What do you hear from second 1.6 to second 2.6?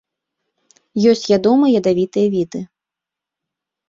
і ядавітыя віды.